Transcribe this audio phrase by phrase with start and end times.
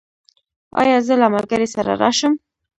[0.81, 2.33] ایا زه له ملګري سره راشم؟